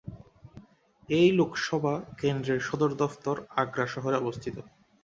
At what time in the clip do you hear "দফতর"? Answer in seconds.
3.01-3.37